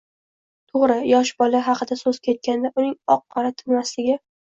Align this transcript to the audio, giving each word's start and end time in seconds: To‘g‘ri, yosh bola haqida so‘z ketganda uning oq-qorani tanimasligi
To‘g‘ri, 0.69 0.95
yosh 1.09 1.31
bola 1.41 1.61
haqida 1.67 1.97
so‘z 1.99 2.21
ketganda 2.29 2.71
uning 2.83 2.95
oq-qorani 3.17 3.55
tanimasligi 3.61 4.17